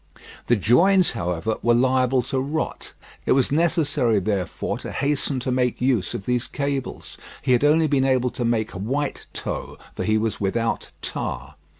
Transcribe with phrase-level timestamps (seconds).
[0.47, 2.93] The joins, however, were liable to rot.
[3.27, 7.19] It was necessary, therefore, to hasten to make use of these cables.
[7.43, 11.53] He had only been able to make white tow, for he was without tar.